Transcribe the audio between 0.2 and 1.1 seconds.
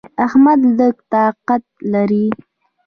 احمد لږ